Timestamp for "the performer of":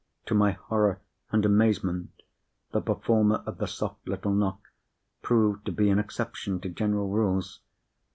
2.71-3.59